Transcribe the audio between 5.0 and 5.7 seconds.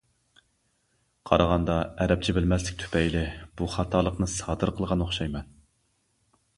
ئوخشايمەن.